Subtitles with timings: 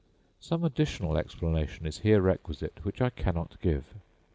[0.39, 3.85] Some additional explanation is here requisite which I cannot give.